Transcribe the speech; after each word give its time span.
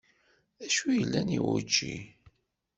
D 0.57 0.59
acu 0.65 0.87
yellan 0.97 1.35
i 1.37 1.39
wučči? 1.43 1.95